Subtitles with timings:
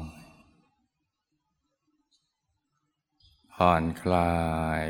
[3.63, 4.35] ผ่อนคลา
[4.79, 4.83] ย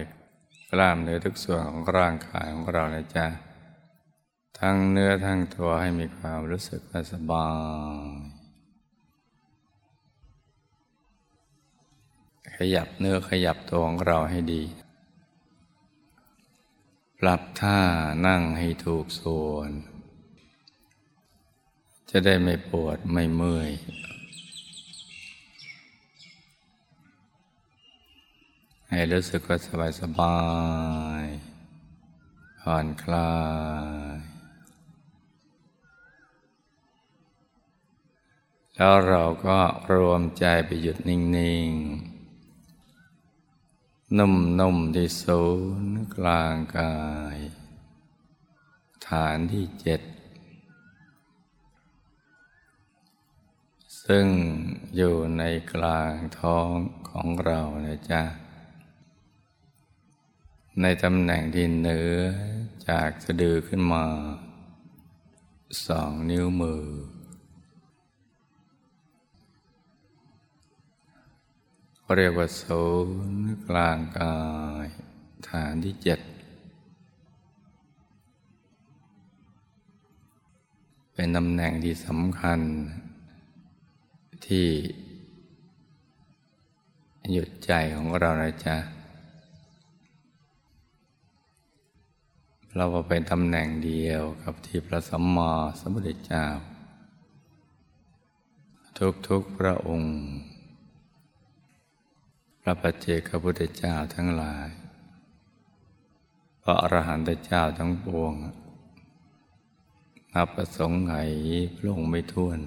[0.71, 3.27] กล้ามเนื้อทุกส่วนของร่างกายของเรานะจ๊ะ
[4.59, 6.81] ทั้งเนื้อทั้งตัวให้มีความรู้สึก
[7.11, 7.49] สบา
[7.89, 8.31] ย
[12.55, 14.63] ขยับเนื้อขยับตัวของเราให้ดี
[17.19, 17.79] ปรับท่า
[18.27, 19.71] นั่งให้ถูกส่วน
[22.09, 23.71] จะได้ไม่ปวดไม่เมื่อย
[28.93, 30.37] ให้รู้สึกว่าสบายสบา
[31.23, 31.25] ย
[32.61, 33.33] ผ่อนคลา
[34.15, 34.17] ย
[38.75, 39.59] แล้วเราก็
[39.93, 41.19] รวมใจไปหยุดนิ่
[41.67, 41.69] ง
[42.91, 45.43] ๆ นุ่ม ๆ ที่ศู
[45.81, 46.97] นย์กลางกา
[47.35, 47.37] ย
[49.07, 50.01] ฐานที่เจ็ด
[54.05, 54.27] ซึ่ง
[54.95, 56.69] อยู่ในกลางท้อง
[57.09, 58.23] ของเรานะจ๊ะ
[60.79, 62.15] ในตำแหน่งที่เหนือ
[62.87, 64.05] จากสะดือขึ้นมา
[65.87, 66.83] สองนิ้วมือ
[72.17, 72.83] เรียกว่าศู
[73.31, 74.37] นย์กลางกา
[74.85, 74.87] ย
[75.47, 76.19] ฐานที่เจ็ด
[81.13, 82.59] เป็นตำแหน่งที่สำคัญ
[84.47, 84.67] ที่
[87.31, 89.00] หยุดใจของเรานะจ๊ะ
[92.77, 96.45] เราเป็นตำแหน่งเดียวกับที่พระสัมมาสัมพุทธเจ้า
[99.27, 100.13] ทุกๆพระองค์
[102.61, 104.67] พระปัจเจกพุทธเจ้าทั้งหลาย
[106.61, 108.33] พระอรหันตเจ้าทั้งปวง
[110.33, 111.13] นับประสงค์ไห
[111.75, 112.59] พระองค์ไม่ท้วน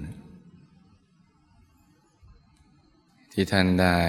[3.31, 3.99] ที่ท่านได้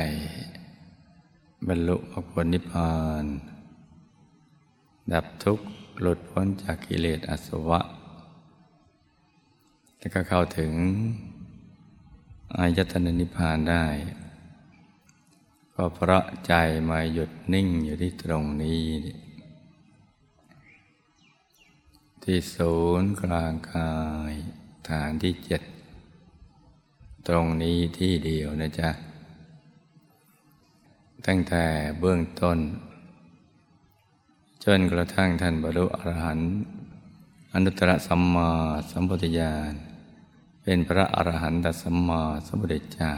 [1.66, 3.24] บรรลุมรรคผลนิพพาน
[5.14, 5.66] ดับทุกข์
[6.00, 7.80] หลุดพ้นจากกิเลสอสวะ
[9.98, 10.72] แล้วก็เข้าถึง
[12.56, 13.86] อายตนะนิพพานได้
[15.74, 16.52] ก็เพราะใจ
[16.90, 18.86] มาหยุดนิ่งอยู่ที่ตรงนี้
[22.22, 23.92] ที่ศูนย์กลางกา
[24.30, 24.34] ย
[24.88, 25.62] ฐานที่เจ็ด
[27.28, 28.90] ตรงนี้ที่เดียวนะจ๊ะ
[31.26, 31.64] ตั้งแต่
[32.00, 32.58] เบื้องต้น
[34.68, 36.50] จนกระทั่งท่านบรรลุอรหันต์
[37.54, 38.50] อนุตตรสัมมา
[38.90, 39.72] สัมพุทธญาณ
[40.62, 43.12] เป็นพระอรหันตสัมมาสัมพุทธเจ้า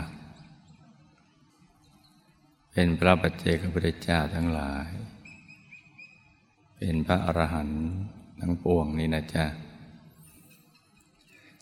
[2.72, 4.86] เป็นพระปัจเจกพุทธเจ้าทั้งหลาย
[6.76, 7.82] เป็นพระอรหันต์
[8.40, 9.44] ทั้งปวงนี้นะจ๊ะ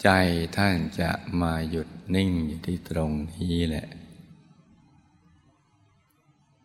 [0.03, 0.09] ใจ
[0.57, 1.11] ท่านจะ
[1.41, 3.87] มาหยุดนิ่งอยู่ที่ตรงนี้แหละ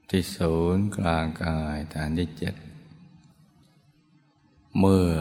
[0.10, 2.56] ที่ศูนย์กลางกายฐานที่เจ็ด
[4.80, 5.12] เมื่อ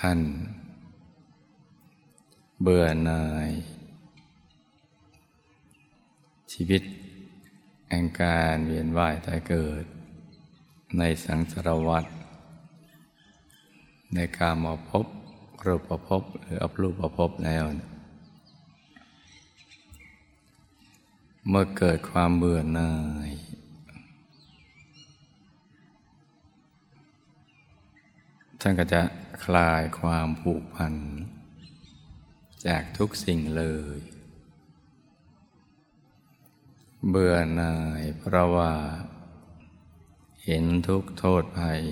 [0.00, 0.20] ท่าน
[2.62, 3.48] เบื่อหน่าย
[6.52, 6.82] ชีวิต
[7.88, 9.84] แห่งการเวียนว่ายตายเกิด
[10.98, 12.04] ในสังสารวัฏ
[14.14, 15.06] ในการมาพบ
[15.64, 17.64] รูปภพหรืออัปรูปภพแล้ว
[21.48, 22.92] เมื่อเกิดความเบื่อหน่า
[23.28, 23.30] ย
[28.60, 29.02] ท่านก็จะ
[29.44, 30.94] คลายความผูกพัน
[32.66, 33.64] จากทุกสิ่งเล
[33.96, 33.98] ย
[37.08, 38.72] เบื่อหน่ายเพราะว่า
[40.44, 41.82] เห็นทุกโทษภัย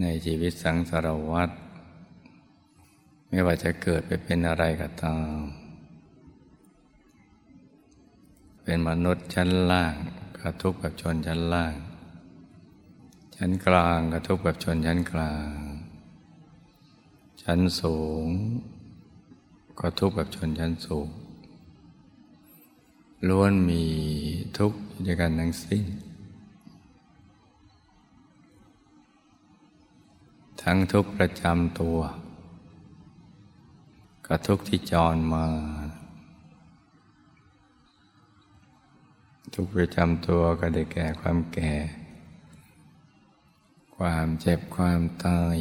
[0.00, 1.50] ในชีวิตสังสารวัฏ
[3.28, 5.38] ไม่ว่าจะเกิดไปเป็นอะไรก็ตาม
[8.62, 9.94] เป็นมนุษย์ชั้นล่าง
[10.38, 11.74] ก็ทุกข์กับชนชั้นล่าง
[13.40, 15.56] ชั้นกลางกระทบกับชนชั้นกลาง
[17.42, 18.26] ชั้นสูง
[19.78, 21.08] ก็ทุกข์กับชนชั้นสูง
[23.28, 23.84] ล้วนมี
[24.58, 25.84] ทุกข์ด้วยกันทั้งสิ้น
[30.62, 31.98] ทั้งทุกข์ประจำตัว
[34.26, 35.44] กับทุกข์ที่จรมา
[39.54, 41.72] ทุกประจำตัวก็ได้แก่ความแก่
[44.04, 45.56] ความเจ็บความตาย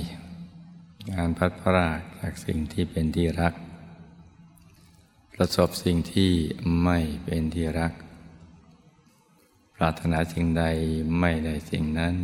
[1.14, 3.54] งานพัดพรากจากสิ่งที่เป็นที่รัก
[5.34, 6.32] ประสบสิ่งที่
[6.84, 7.94] ไม่เป็นที่รัก
[9.76, 10.64] ปรารถนาสิ่งใด
[11.20, 12.16] ไม่ได้สิ่งนั้น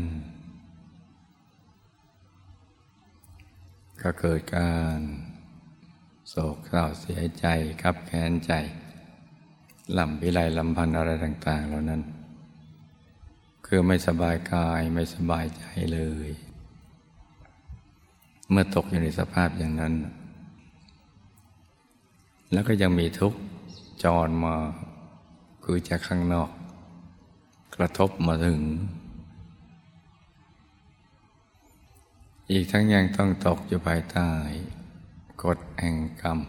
[4.02, 5.00] ก็เกิดการ
[6.30, 7.46] โศกเศร้าเสียใจ
[7.82, 8.52] ครับแค้นใจ
[9.98, 12.04] ลำพิไลลำพันอะไรต่าง ๆ เหล่านั้น
[13.76, 16.30] คือไม่สบายกายไม่สบายใจเลย
[18.50, 19.94] เมื่อตกอยู่ในสภาพอย่างนั้น
[22.52, 23.40] แล้วก็ยังมีทุกข์
[24.04, 24.56] จรมา
[25.64, 26.50] คือจากข้างนอก
[27.76, 28.62] กระทบมาถึง
[32.52, 34.30] อีกทั้งยังต้องตกอยู่ภายใต้
[35.44, 36.40] กฎแห่งกรรม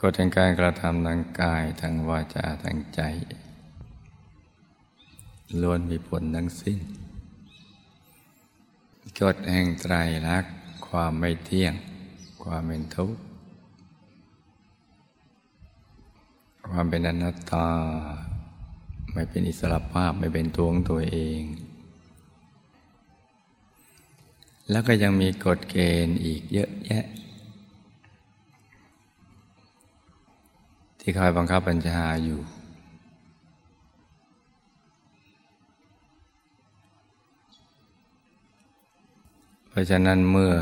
[0.00, 3.02] กฎแห่งการกระทำทางกายทางวาจาทางใจ
[5.62, 6.78] ล้วนมีผลทั้งสิ้น
[9.20, 9.94] กฎแห่งไตร
[10.26, 10.54] ลักษณ์
[10.88, 11.74] ความไม่เที่ยง
[12.42, 13.20] ความเป็นทุกข์
[16.68, 17.68] ความเป็นอนัตตา
[19.12, 21.40] ไม่เป็นอิสระภาพไม่เป็นตัวของตัวเอง
[24.70, 27.04] แล้วก็ยังมีกฎเกณฑ์อีกเยอะแยะ
[31.00, 32.40] ที่คอยบังคับบัญชาอยู่
[39.78, 40.54] ราะฉะนั้นเมื่อ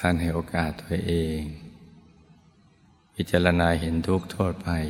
[0.00, 1.40] ท่านให้โอกาสตัวเอง
[3.14, 4.86] พิจารณาเห็นทุกโทษภัย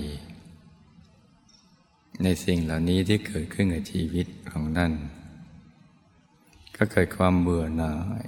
[2.22, 4.92] ในสิ่งเหล่านี้ที่เกิดขึ้นกับชีวิตของท่าน
[6.76, 8.24] ก็เกิดความเบื่อหน่าย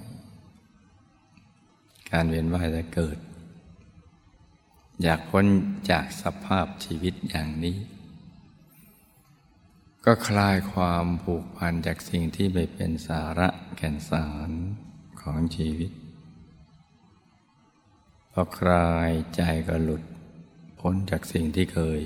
[2.11, 3.19] การเวียนว่ายจะเกิด
[5.03, 5.44] อยากพ้น
[5.91, 7.77] จากสภาพชีวิตอย่างนี้
[10.06, 14.50] ก็คลายความผูกพันจากสิ่งที่ไม่เป็นสาระแก่นสาร
[15.20, 15.93] ของชีวิต
[18.32, 20.02] พอคลายใจก็หลุด
[20.78, 22.00] พ้นจากสิ่งที่เคย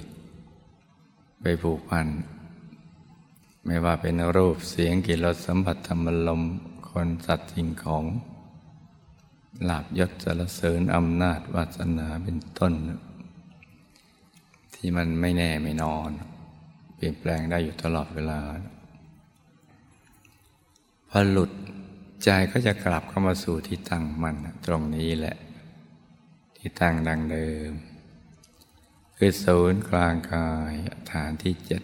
[1.40, 2.06] ไปผูกพัน
[3.66, 6.42] ไม่ว่าเป็นรูปเสียงกลิ่นรสสัมผัสธรรมลม
[6.90, 8.04] คนสัตว์สิ่งของ
[9.68, 12.72] ลาบยศสารเสริญอำนาจวาสนาเป็นต้น
[14.74, 16.12] ที่มันไม่แน่ไม่นอน
[16.96, 18.40] เปลี่ยนแปลงได้อยู่ตลอดเวลา
[21.08, 21.50] พอหลุด
[22.24, 25.36] ใจก็จะกลับเข้ามาสู่ที่ตั้งมันตรงนี้แหละ
[26.56, 27.70] ที่ตั้งดังเดิม
[29.16, 30.72] คือศูนย์กลางกาย
[31.12, 31.82] ฐานที่เจ็ด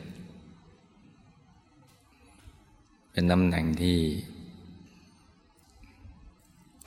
[3.10, 4.00] เป็นตำแหน่งที่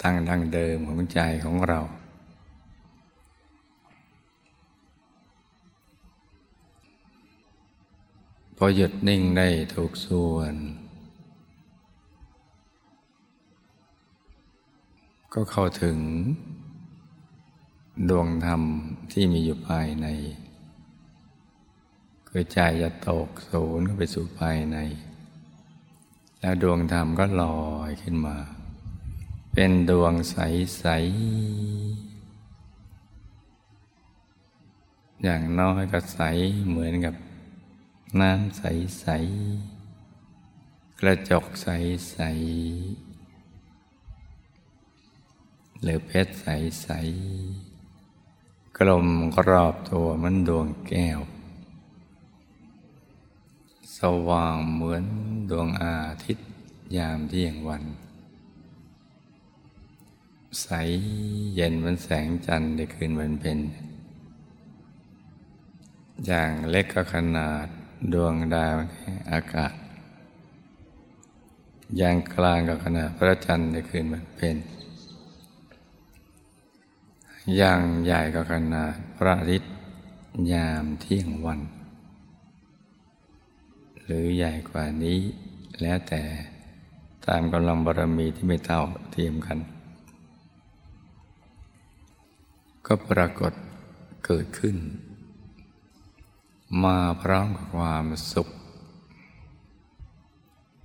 [0.02, 1.80] ตั้งดังเดิมของใจของเรา
[8.58, 10.56] พอหยุดนิ่งได้ถูกส่วน
[15.34, 15.98] ก็เข้าถึง
[18.10, 18.62] ดวงธรรม
[19.12, 20.08] ที่มีอยู่ภายใน
[22.28, 24.78] คือใจจะตกศูนย์เข้าไปสู่ภายใน
[26.40, 28.38] แล้วดวงธรรมก็ลอยขึ้นมา
[29.54, 32.16] เป็นดวงใส ๆ
[35.24, 36.20] อย่างน้อยก็ใส
[36.70, 37.16] เหมือนกับ
[38.22, 39.06] น้ำใส
[40.20, 41.68] ๆ กระจกใส
[43.42, 46.90] ๆ หรือเพชรใส
[48.00, 51.20] ๆ กลมกรอบตัวมันดวงแก้ว
[53.98, 55.06] สว่างเหมือน
[55.50, 56.48] ดวงอาทิตย์
[56.98, 57.84] ยามเที่ยงวัน
[60.62, 60.68] ใส
[61.56, 63.60] เย็นเหมือนแสงจันทร์ในคืนวันเพ็ญ
[66.26, 67.68] อย่างเล็กก็ขนาด
[68.14, 68.76] ดวงดาว
[69.32, 69.74] อากาศ
[71.98, 74.58] อย่างกลางก็ขนาดพระจันทร์ในคืนวันเพ็ญ
[77.58, 79.72] อย่างใหญ่ก็ขนาดพระอาทิตย์
[80.52, 81.62] ยามเที่ยงวัน
[84.02, 85.20] หรือใหญ่กว่านี้
[85.82, 86.24] แล้วแต่
[87.26, 89.60] ตามกำลังบารมีที่ไม่เท่าเทียมกัน
[92.86, 93.54] ก็ปรากฏ
[94.26, 94.76] เกิดขึ้น
[96.84, 98.50] มาพร้อมกับความสุข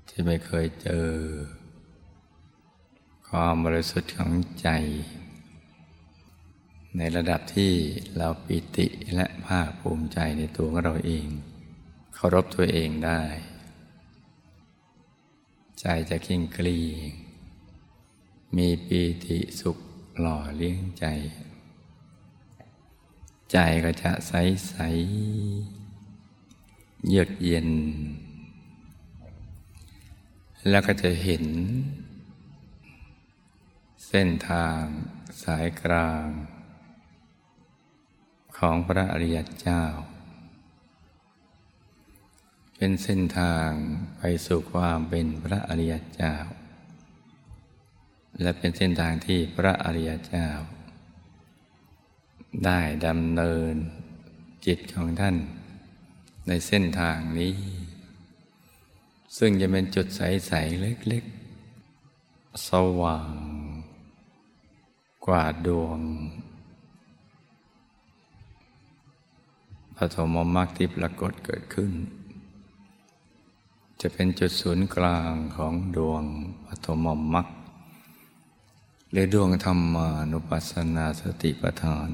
[0.09, 1.09] ที่ไม่เคยเจอ
[3.29, 4.33] ความบริสุทธิ์ของ
[4.63, 4.69] ใจ
[6.97, 7.73] ในระดับที่
[8.17, 11.27] เราปิติและภาคภูมิใจในตัวของเราเอง
[12.15, 13.23] เคารพตัวเองได้
[15.81, 16.81] ใจจะคิงกลี
[18.57, 19.79] มีปีติสุข
[20.21, 21.07] หล่อเลี้ยงใจ
[23.53, 24.33] ใจก็จะใส
[24.69, 24.75] ใส
[27.09, 27.69] เยือกเย็น
[30.69, 31.45] แล้วก็จะเห็น
[34.09, 34.83] เส้นทาง
[35.43, 36.27] สายกลาง
[38.57, 39.85] ของพระอริยเจ้า
[42.77, 43.71] เป็นเส้นทาง
[44.19, 46.35] ไปสู่ความเป็นพระอริยเจ้า
[48.41, 50.49] และเป็นเส้นทางที่พระอริยเจ้า
[52.65, 53.75] ได้ดำเนิน
[54.67, 55.37] จิตของท่าน
[56.47, 57.55] ในเส้นทางนี้
[59.37, 61.25] ซึ่งจะเป็นจุดใส ๆ เล็ก
[61.95, 63.33] ๆ สว่าง
[65.27, 65.99] กว่าดวง
[69.97, 71.93] ปฐมมรรคที่ปรากฏเกิดขึ้น
[74.01, 76.23] จะเป็นจุดศูนย์กลางของดวง
[76.67, 77.47] ปฐมมรรค
[79.11, 82.11] หรือดวงธรรมานุปัสสนาสติปัฏฐาน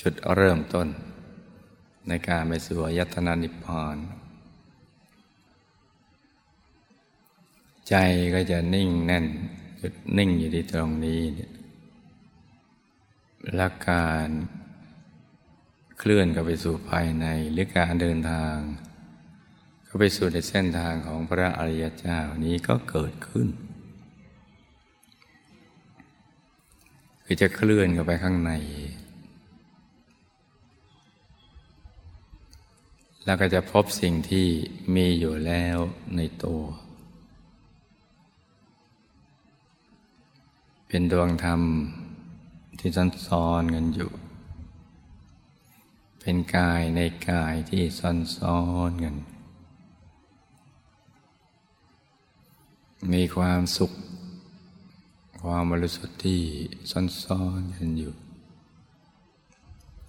[0.00, 0.88] จุดเริ่มต้น
[2.08, 3.96] ในการไปสู่ยัตนานิพพาน
[7.88, 7.94] ใจ
[8.34, 9.26] ก็จะนิ่งแน่น
[9.78, 11.22] หยุดนิ่งอยู่ที่ตรงนี้
[13.54, 14.28] และการ
[15.98, 18.56] เคลื่อนก็ไปสู่ภายในหรือการเดินทาง
[19.86, 23.48] ก็ไปสู่ในเส้นทางของพระอริยเจ้านี้ก็เกิดขึ้น
[27.24, 28.52] คือจะเคลื่อนเข้าไปข้างใน
[33.24, 34.46] แล้วก็จะพบสิ่งที่
[34.94, 35.78] มีอยู่แล้ว
[36.16, 36.62] ในตัว
[40.86, 41.60] เป็นดวงธรรม
[42.78, 44.10] ที่ซ้อนซ้อนกันอยู่
[46.20, 47.00] เป็นกายใน
[47.30, 48.58] กายที่ซ้อนซ้อ
[48.88, 49.16] นกัน
[53.12, 53.92] มีความสุข
[55.42, 56.40] ความบริสุทธิ์ที่
[56.90, 58.12] ซ้อนซ้อนกันอยู่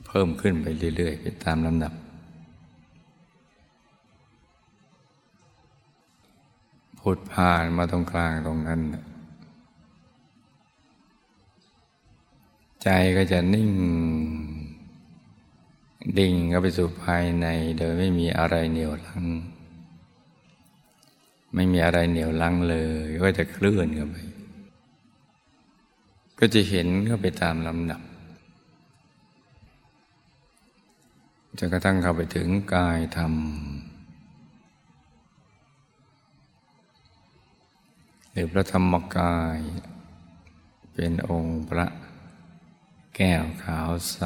[0.05, 0.65] เพิ่มขึ้นไป
[0.95, 1.93] เรื่อยๆ ไปตามลำดับ
[7.01, 8.81] พุดผ่านมาตรงกลางตรงนั้น
[12.83, 13.71] ใจก็จะนิ่ง
[16.17, 19.25] ดิ่งก็ไปสู่ภายใน โดยไม่มีอะไรเหนี่ยวลัง
[21.55, 24.17] ไม่มีอะไรเหนี่ยวลังเลย ก็จะเคลื่อนกันไป
[26.39, 28.01] ก็จะเห็นก็ไปตามลำดับ
[31.57, 33.33] จนกระทั่งเข้าไปถึงกายธรรม
[38.31, 39.59] หรือพระธรรมกาย
[40.93, 41.87] เป็นองค์พระ
[43.15, 44.21] แก้วขาวใส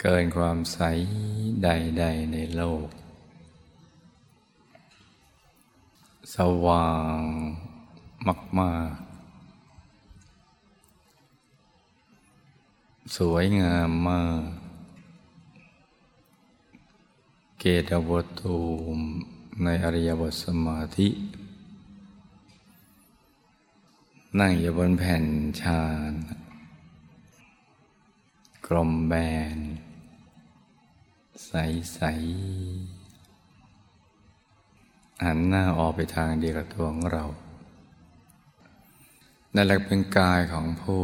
[0.00, 0.78] เกินความใส
[1.62, 2.88] ใด ๆ ในโลก
[6.34, 7.20] สว่าง
[8.60, 9.14] มากๆ
[13.16, 14.42] สวยงามมาก
[17.58, 18.58] เกตวตู
[18.96, 18.98] ม
[19.62, 21.08] ในอริยบทสมาธิ
[24.40, 25.24] นั่งอยู่บนแผ่น
[25.60, 26.12] ชาน
[28.66, 29.14] กลมแบ
[29.56, 29.58] น
[31.46, 31.52] ใส
[31.94, 32.00] ใส
[35.24, 37.24] หันหน้าออกไปทางเดียวกับตัวของเรา
[39.54, 41.02] นั่นแหละเป็นกายของผู้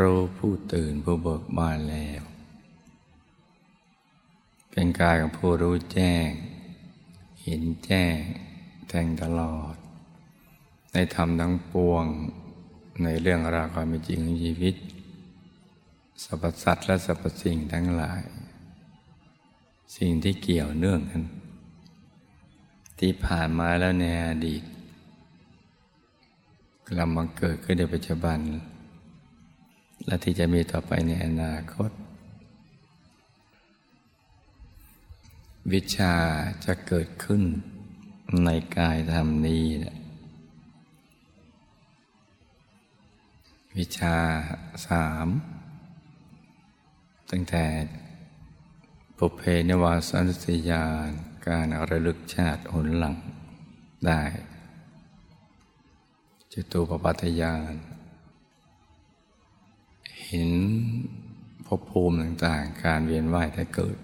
[0.00, 2.22] รู้ผู้ตื่นผู้เบิกบานแล้ว
[4.70, 6.28] เป็นกายของผู้รู้แจ้ง
[7.42, 8.18] เห็นแจ้ง
[8.88, 9.75] แทงตลอด
[10.98, 12.04] ในธรรมทั้งปวง
[13.04, 14.74] ในเรื่องราวความเป็นจริงของชีวิต
[16.22, 18.22] สรรพสัตว์และสรรพสิ่งทั้งหลาย
[19.96, 21.22] สิ่งที่เกี่ยวเนื่องกัน
[22.98, 24.62] ที่ผ่านมาแล้วในอดีต
[26.86, 28.38] กำลังมาเกิดขึ้นในปัจจุบัน
[30.06, 31.90] และที่จะมีต่อไปในอนาคต
[35.72, 36.14] วิชา
[36.64, 37.42] จะเกิดขึ้น
[38.44, 39.96] ในกายธรรมนี้นะ
[43.76, 44.16] วิชา
[44.86, 45.28] สาม
[47.30, 47.64] ตั้งแต่
[49.18, 51.08] ปุเพนวาสันสยาน
[51.46, 53.16] การระลึกชาติหนหลัง
[54.06, 54.22] ได้
[56.52, 57.74] จตุปปัตยาน
[60.24, 60.50] เห็น
[61.66, 63.96] ภพภูมิต่างๆ การเวียนว่ายแต่เกิด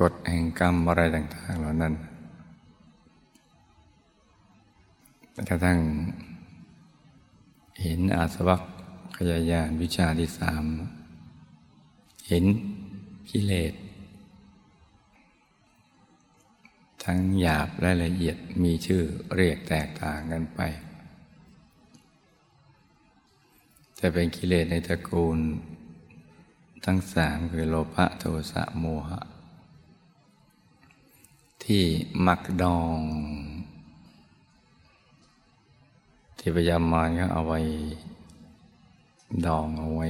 [0.00, 1.94] กฎแห่งกรรมอะไรต่างๆเหล่านั้น
[5.50, 5.78] กระทั่ง
[7.82, 8.62] เห็นอาสวัค
[9.16, 10.64] ขยายานวิชาที่สาม
[12.28, 12.44] เห็น
[13.30, 13.74] กิเลส
[17.04, 19.02] ทั้งหยาบและละเอียดมีชื่อ
[19.36, 20.60] เรียกแตกต่างกันไป
[23.98, 25.38] จะเป็นกิเลสในตระกูล
[26.84, 29.20] ทั้งสามคือโลภะโทสะโมหะ
[31.64, 31.84] ที่
[32.26, 33.00] มักดอง
[36.48, 37.60] ที่พยามารก็เอาไว้
[39.46, 40.08] ดองเอาไว้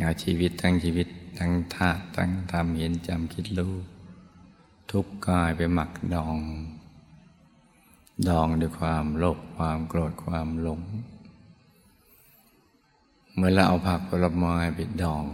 [0.00, 3.74] เอาชีวิตทั้งชีวิตทั้งธาตุทั้งทำเห็นจำคิดรู้
[4.90, 6.38] ทุกกายไปหมักดอง
[8.28, 10.80] ดองด้วยความโลภความโกรธความหลง
[13.34, 15.24] เมื่อเราเอาผักผลไม้ไปดอง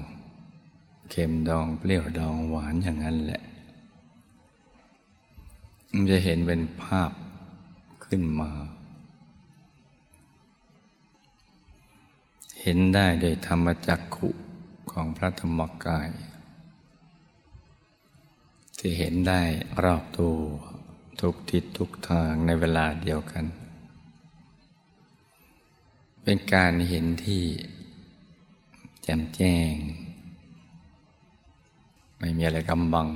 [1.11, 3.43] เค็มดองเปรี้ยวดองหวานอย่างนั้นแหละ
[5.93, 7.13] มันจะเห็นเป็นภาพ
[8.17, 8.53] ขึ้นมา
[12.63, 14.29] เห็นได้โดยธรรมจักขุ
[14.91, 16.11] ของพระธรรมกาย
[18.79, 19.43] ที่เห็นได้
[19.83, 20.35] รอบตัว
[21.21, 23.45] ทุกทิศทุกทางในเวลาเดียวกัน
[26.23, 27.43] เป็นการเห็นที่
[29.03, 29.75] แจ่มแจ้ง
[32.19, 33.09] ไม่มีอะไรกำบัง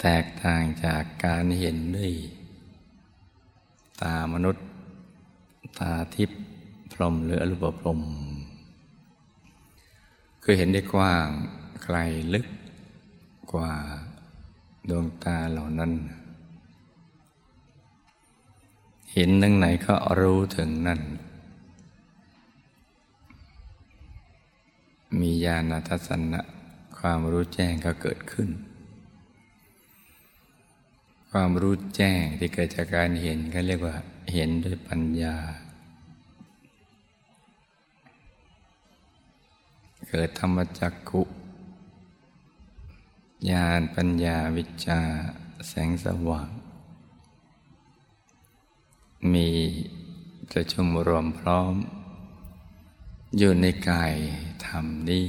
[0.00, 2.12] แตกต่างจากการเห็นด้วย
[4.02, 4.66] ตามนุษย์
[5.78, 6.40] ตาทิพย์
[6.92, 8.00] พรมหรืออรูปพรม
[10.42, 11.26] คือเห็นได้กว้าง
[11.82, 11.96] ไกล
[12.34, 12.46] ลึก
[13.52, 13.72] กว่า
[14.88, 15.92] ดวงตาเหล่านั้น
[19.12, 21.00] เห็นทั้งไหนก็รู้ถึงนั่น
[25.20, 26.40] มีญาณทัศนะ
[26.98, 28.50] ความรู้แจ้งก็เกิดขึ้น
[31.34, 33.96] ความรู้แจ้งที่เกิดจากการเห็นก็เรียกว่า
[34.32, 35.36] เห็นด้วยปัญญา
[40.08, 41.22] เกิดธรรมจักขุ
[43.50, 45.00] ญาณปัญญาวิชา
[45.68, 46.50] แสงสว่าง
[49.32, 49.48] มี
[50.50, 51.74] ประชุมรวมพร้อม
[53.38, 54.14] อยู่ในกาย
[54.66, 55.26] ธรรมนี้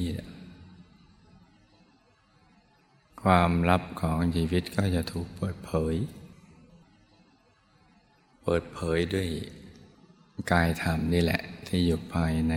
[3.21, 5.95] ความลับของชีวิตก็จะถูกเปิดเผย
[8.43, 9.27] เปิดเผยด้วย
[10.51, 12.53] กายธรรมนี่แหละที่อยู่ภายใน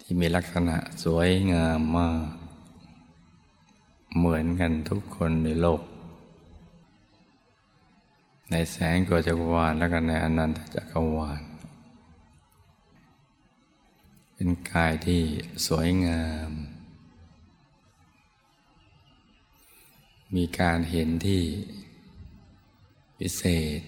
[0.00, 2.32] ที่มีลักษณะสวยงามมาก
[4.16, 5.82] เหมือนกันทุกคนในโลก
[8.50, 11.42] ในแสงกัวจักรวาลและกันในอนันตจักรวาล
[14.34, 15.22] เป็นกายที่
[15.66, 16.50] สวยงาม
[20.36, 21.42] มีการเห็นที่
[23.18, 23.42] พิเศ
[23.78, 23.80] ษ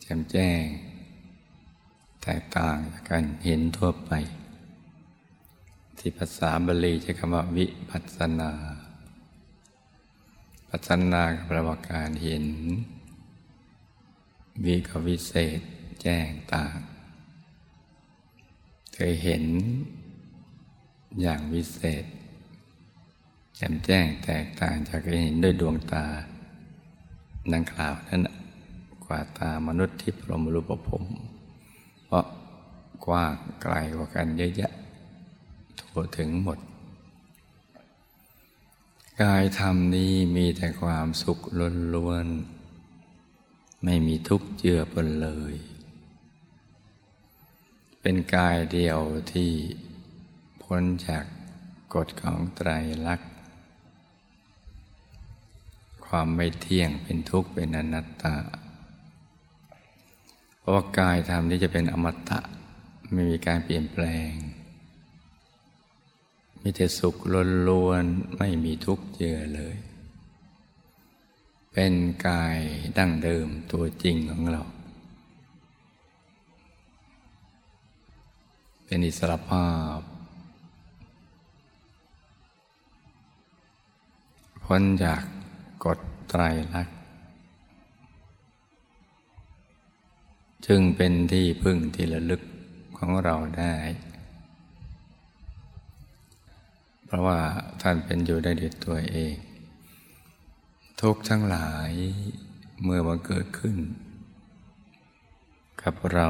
[0.00, 0.64] แจ่มแจ้ง
[2.22, 4.12] แตกต่างจากการเห็นทั่วไป
[5.98, 8.52] ที่ภาษาบาลีใช้คำว่าวิปัสนา
[10.68, 12.44] ปัสนาแปลว่าการเห็น
[14.64, 15.60] วิกวิเศษ
[16.02, 16.78] แจ้งต่าง
[18.94, 19.44] เคยเห็น
[21.20, 22.04] อย่างวิเศษ
[23.60, 26.04] จ่มแจ้งแตกต่างจากเห็นด้วยดวงตา
[27.52, 28.22] ดังกล่าวนั้น
[29.04, 31.04] กว่าตามนุษย์ที่พรหมรูปภพ
[32.04, 32.26] เพราะ
[33.06, 34.72] กว้างไกลกว่ากันเยอะแยะ
[35.80, 36.58] ทั่วถึงหมด
[39.22, 41.38] กายธรรมนี้มีแต่ความสุข
[41.94, 45.54] ล้วนๆไม่มีทุกข์เจือปนเลย
[48.00, 49.00] เป็นกายเดียว
[49.32, 49.50] ที่
[50.62, 51.24] พ้นจาก
[51.94, 52.70] กฎของไตร
[53.06, 53.29] ลักษณ
[56.10, 58.36] ความไม่เที่ยงเป็นทุกข์เป็นอนัตตา
[60.58, 62.40] เพราะว่ากายธรรมนี้จะเป็นอมตะ
[63.12, 64.30] ไม่มีการเปลี่ยนแปลง
[66.62, 67.16] มีแต่สุข
[67.68, 69.76] ล้วนๆไม่มีทุกข์เจือเลย
[71.72, 71.92] เป็น
[72.26, 72.58] กาย
[72.98, 74.62] ดั้งเดิมตัวจริงของเรา
[78.84, 79.98] เป็นอิสรภาพ
[84.64, 85.22] พ้นจาก
[86.30, 86.42] ไตร
[86.74, 86.96] ลักษณ์
[90.66, 92.42] จึงเป็นที่พึ่งที่ระลึก
[92.98, 93.74] ของเราได้
[97.04, 97.40] เพราะว่า
[97.82, 99.34] ท่านเป็นอยู่ได้ด้วยตัวเอง
[101.00, 101.90] ทุกทั้งหลาย
[102.82, 103.76] เมื่อมันเกิดขึ้น
[105.82, 106.28] กับเรา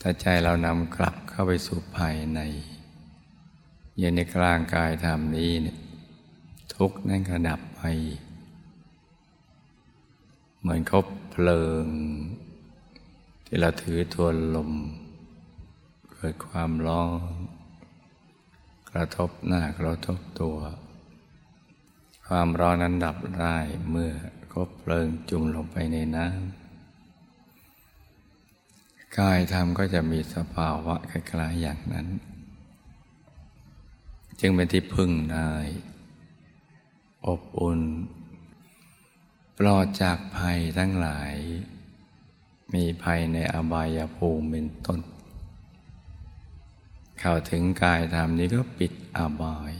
[0.00, 2.40] ถ้าใจเรานำกลับเข้าไปสู่ภายใน
[3.98, 5.76] อยู่ในกลางกายธรรมนี้เนี่ย
[6.84, 7.82] ทุกข์นั่นก็ดับไป
[10.60, 11.84] เหมือนคบเพลิง
[13.46, 14.70] ที่เราถือทวนลม
[16.12, 17.32] เกิดความร้อน
[18.90, 20.58] กระทบหน้ากระทบตัว
[22.26, 23.56] ความร้อนนั้นดับได้
[23.90, 24.12] เมื่อ
[24.52, 32.06] คบเพลิงจุ่มลงไปในน้ำกายธรรมก็จะมีสภาวะคล้ายๆอย่างนั้น
[34.40, 35.50] จึงเป็นที่พึ่งได้
[37.26, 37.80] อบอุ่น
[39.58, 41.34] ปลอดจากภัยทั้งหลาย
[42.74, 45.00] มีภัยในอบายภูมิเป็นต้น
[47.20, 49.72] เข้าถึงกายธรรมนี้ก็ปิดอบาย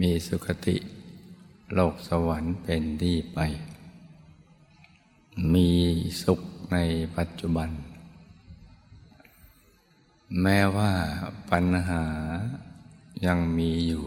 [0.00, 0.76] มีสุคติ
[1.74, 3.38] โลกสวรรค์เป็นที่ไป
[5.54, 5.70] มี
[6.22, 6.40] สุข
[6.72, 6.76] ใน
[7.16, 7.70] ปัจจุบัน
[10.42, 10.92] แม้ว่า
[11.50, 12.04] ปัญหา
[13.26, 14.04] ยังมีอยู่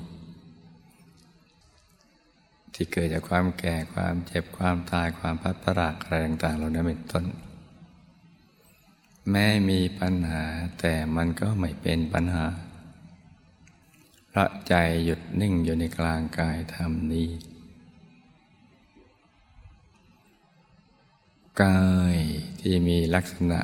[2.74, 7.26] ที่เกิดจากความแก่ความเจ็บความตายความพัดพรากอะไรต่างๆเหล่านั้นเป็นต้น
[9.30, 10.44] แม้มีปัญหา
[10.80, 12.46] แต่มันก็ไม่เป็นปัญหา
[14.32, 14.74] พระใจ
[15.06, 17.30] หยุดนิ่งอยู่ในกลางกายธรรมนี้
[21.64, 21.84] กา
[22.14, 22.18] ย
[22.60, 23.60] ที่มีลักษณะ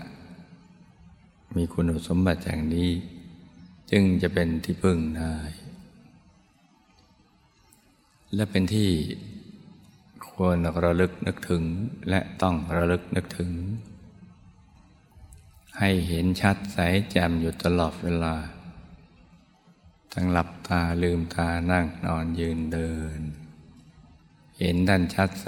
[1.55, 2.91] มีคุณสมบัติอย่างนี้
[3.91, 5.35] จึงจะเป็นที่พึ่งได้
[8.35, 8.89] และเป็นที่
[10.29, 11.63] ควรระลึกนึกถึง
[12.09, 13.51] และต้องระลึกนึกถึง
[15.77, 16.77] ให้เห็นชัดใส
[17.11, 18.35] แจ่มอยู่ตลอดเวลา
[20.13, 23.21] ทั้งหลับตาลืมตานั่งนอนยืนเดิน
[24.57, 25.47] เห็นด้านชัดใส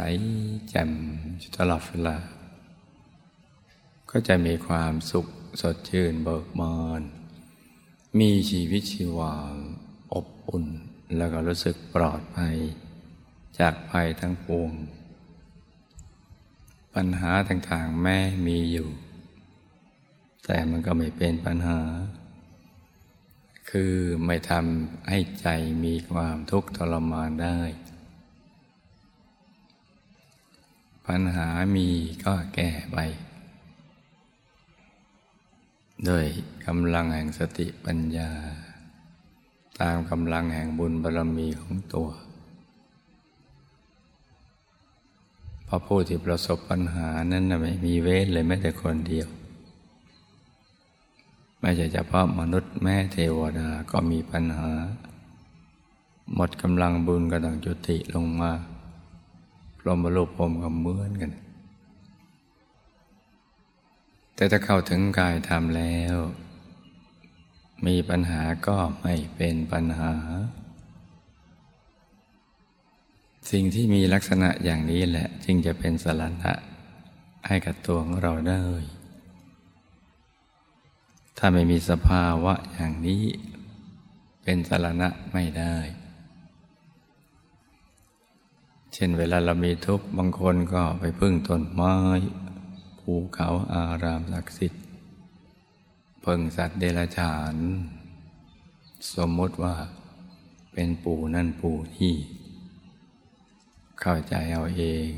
[0.70, 0.92] แจ่ม
[1.40, 2.18] อยู่ตลอดเวลา
[4.10, 5.28] ก็จะมีความสุข
[5.62, 7.02] สดชื่นเบิกบาน
[8.20, 9.36] มีชีวิตชีวา
[10.14, 10.66] อบอุ่น
[11.18, 12.56] แล้วก็รู้สึกปลอดภัย
[13.60, 14.72] จากภัยทั้งปวง
[16.96, 18.90] ปัญหาต่างๆแม้มีอยู่
[20.46, 21.80] แต่มันก็ไม่เป็นปัญหา
[23.70, 23.96] คือ
[24.26, 25.48] ไม่ทำให้ใจ
[25.84, 27.60] มีความทุกข์ทรมานได้
[31.08, 31.88] ปัญหามี
[32.26, 32.98] ก็แก้ไป
[36.10, 36.26] ด้วย
[36.66, 38.32] กำลังแห่งสติปัญญา
[39.82, 42.10] ตามกำลังแห่งบุญบารรมีของตัว
[45.66, 49.28] เพราะผู้ที่ประสบปัญหานั้นไม่มีเวทเลยแม้แต่คนเดียว
[51.60, 54.72] ไม่ใช่เฉพาะมนุษย์แม่เทวดาก็มีปัญหา
[56.36, 58.52] หมดกำลังบุญก็ต้องจุติลงมา
[59.78, 61.32] พรหมรูปพรมก็เหมือนกัน
[64.36, 66.18] แต่ถ้าเข้าถึงกายธรรมแล้ว
[67.88, 70.14] มีปัญหาก็ไม่เป็นปัญหา
[73.52, 76.54] สิ่งที่มีลักษณะอย่างนี้แหละ จึงจะเป็นสรณะ
[77.48, 78.64] ให้กับตัวของเราได้
[81.38, 83.24] ถ้าไม่มีสภาวะอย่างนี้
[84.44, 85.78] เป็นสรณะไม่ได้
[88.94, 91.96] เช่นเวลาเรามีทุกข์บางคนก็ไปพึ่งต้นไม้
[93.00, 94.81] ภูเขาอารามศักดิ์สิทธิ์
[96.22, 97.56] เพิ่งสัตว์เดรัจฉาน
[99.16, 99.76] สมมติว่า
[100.74, 102.16] เป็นปู่นั่นปู่นี่
[104.02, 105.10] เข้าใจเอาเอง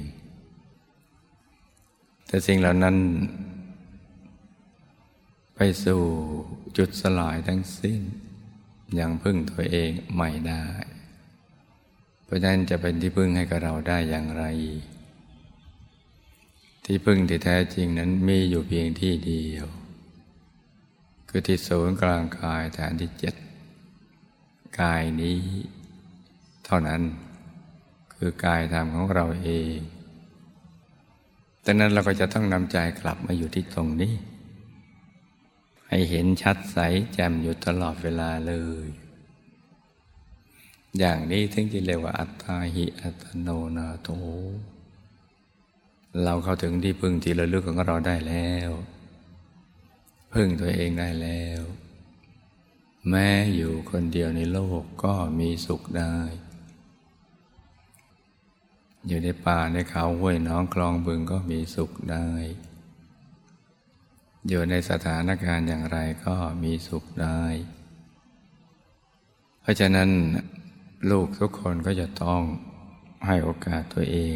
[2.28, 2.96] แต่สิ่งเหล่านั้น
[5.56, 6.02] ไปสู่
[6.78, 8.02] จุดสลายทั้งสิ้น
[9.00, 10.66] ยังพึ่งตัวเองไม่ได้
[12.26, 14.44] เพราะฉะนั้นจะเป็นที่พึ่งให้กับเราได้อย่างไร
[16.86, 19.68] ที่พึ่งที่แท้จริงนั้นมีอยู่เพียงที่เดียว
[21.36, 23.36] คือที่ศูนย์กลางกายฐานที่เจ็ด
[24.82, 25.39] กายนี้
[26.65, 27.02] เท่านั้น
[28.13, 29.78] คือกายธรรมของเราเอง
[31.65, 34.13] ดังนั้นเราก็จะต้องนำใจกลับมาอยู่ที่ตรงนี้
[35.88, 36.78] ให้เห็นชัดใส
[37.13, 38.54] แจ่มอยู่ตลอดเวลาเล
[38.86, 38.88] ย
[41.00, 44.10] อย่างนี้ถึงจะเรียกว่าอัตตาหิอัตโนนาโถ
[46.24, 48.72] เราเข้าถึงที่พึ่งที่ระลึกของเราได้แล้ว
[50.34, 51.62] พึ่งตัวเองได้แล้ว
[53.10, 56.17] แม้อยู่คนเดียวในโลกก็มีสุขได้
[59.08, 62.28] อยู่ในป่าในเขาห้วยน้องคลองบึงก็มีสุขได้
[64.48, 67.41] อยู่ในสถานการณ์อย่างไรก็มีสุขได้
[69.62, 70.10] เพราะฉะนั้น
[71.12, 72.41] ลูกทุกคนก็จะต้อง
[73.26, 74.36] ให้โอกาสตัวเอง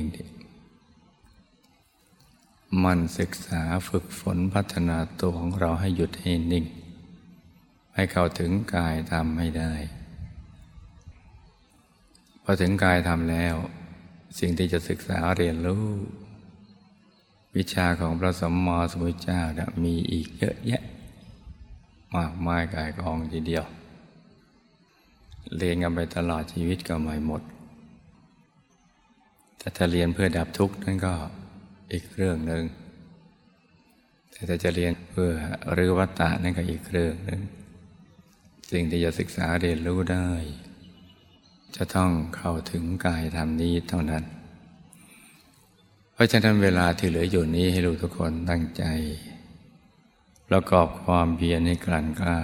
[2.84, 6.66] มันศึกษาฝึกฝนพัฒนาตัวของเราให้หยุดให้นิ่ง
[7.96, 9.74] ให้เข้าถึงกายทำให้ได้
[12.44, 13.56] พอถึงกายทำแล้ว
[14.40, 15.86] สิ่งที่จะศึกษาเรียนรู้
[17.56, 19.42] วิชาของพระสมมาสมุทเจ้า
[19.84, 20.84] มีอีกเยอะแยะ
[22.16, 23.66] มากมายกายกองทีเดียว
[25.58, 27.42] เรียนกันไปตลอดชีวิตก็ไม่หมด
[29.58, 31.14] แต่ถ้าเรียนเพื่อดับทุกข์นั่นก็
[31.92, 32.64] อีกเรื่องหนึ่ง
[34.32, 35.32] แต่ถ้าจะเรียนเพื่อ
[35.78, 37.42] รื้อวัตตะนั่นก็อีกเรื่องหนึ่ง
[38.72, 40.30] สิ่งที่จะศึกษาเรียนรู้ได้
[41.76, 44.24] จะต้องเข้าถึงกายธรรมนี้เท่านั้น
[46.14, 48.84] เพราะฉะนั้นเวลาที่เหลืออยู่นี้ให้ลูกทุกคนตั้งใจ
[50.50, 52.40] ประกอบความเพียรให้กลั่นกล้า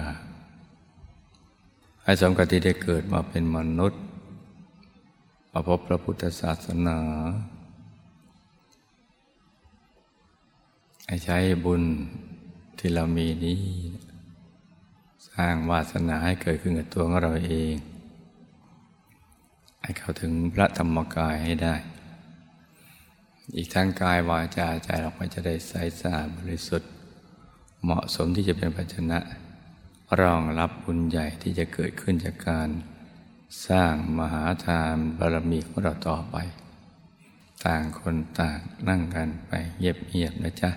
[2.02, 4.02] ให้สมกับที่ได้เกิดมาเป็นมนุษย์
[5.52, 6.98] มาพบพระพุทธศาสนา
[11.06, 11.82] ให้ใช้บุญ
[12.78, 13.62] ที่เรามีนี้
[15.30, 17.74] สร้างวาสนาให้เกิดขึ้นกับตัวของเราเอง
[19.82, 21.74] ให้เข้าถึงพระธรรมกายให้ได้
[23.56, 26.90] อีกทั้งกายวาจาใจเราก็จะได้ใสสะอาดบริสุทธิ์
[27.82, 29.18] เหมาะสมที่จะเป็นภาชนะ
[30.20, 32.68] รองรับบุญใหญ่ที่จะเกิดขึ้นจากการ
[33.68, 36.36] สร้างมหาทานบารมีของเราต่อไป
[37.64, 40.70] ต่างคนต่างนั่งกันไปเงียบๆนะจ๊ะ